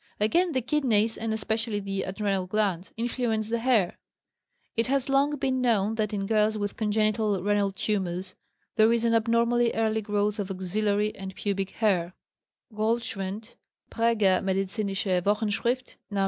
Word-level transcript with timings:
Again, 0.19 0.53
the 0.53 0.63
kidneys, 0.63 1.15
and 1.15 1.31
especially 1.31 1.79
the 1.79 2.01
adrenal 2.01 2.47
glands, 2.47 2.91
influence 2.97 3.49
the 3.51 3.59
hair. 3.59 3.99
It 4.75 4.87
has 4.87 5.09
long 5.09 5.35
been 5.35 5.61
known 5.61 5.93
that 5.93 6.11
in 6.11 6.25
girls 6.25 6.57
with 6.57 6.75
congenital 6.75 7.43
renal 7.43 7.71
tumors 7.71 8.33
there 8.77 8.91
is 8.91 9.05
an 9.05 9.13
abnormally 9.13 9.71
early 9.75 10.01
growth 10.01 10.39
of 10.39 10.49
axillary 10.49 11.13
and 11.15 11.35
pubic 11.35 11.69
hair; 11.69 12.15
Goldschwend 12.73 13.53
(Präger 13.91 14.43
medizinische 14.43 15.23
Wochenschrift, 15.23 15.97
Nos. 16.09 16.19